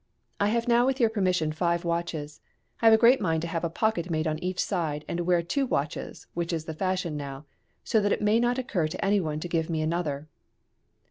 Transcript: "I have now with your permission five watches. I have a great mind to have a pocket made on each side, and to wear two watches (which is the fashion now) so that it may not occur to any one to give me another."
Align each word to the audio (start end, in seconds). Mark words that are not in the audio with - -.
"I 0.39 0.47
have 0.47 0.67
now 0.67 0.87
with 0.87 0.99
your 0.99 1.11
permission 1.11 1.51
five 1.51 1.85
watches. 1.85 2.41
I 2.81 2.87
have 2.87 2.93
a 2.93 2.97
great 2.97 3.21
mind 3.21 3.43
to 3.43 3.47
have 3.47 3.63
a 3.63 3.69
pocket 3.69 4.09
made 4.09 4.25
on 4.25 4.39
each 4.39 4.59
side, 4.59 5.05
and 5.07 5.17
to 5.17 5.23
wear 5.23 5.43
two 5.43 5.67
watches 5.67 6.25
(which 6.33 6.51
is 6.51 6.65
the 6.65 6.73
fashion 6.73 7.15
now) 7.15 7.45
so 7.83 8.01
that 8.01 8.11
it 8.11 8.19
may 8.19 8.39
not 8.39 8.57
occur 8.57 8.87
to 8.87 9.05
any 9.05 9.19
one 9.19 9.39
to 9.41 9.47
give 9.47 9.69
me 9.69 9.79
another." 9.83 10.27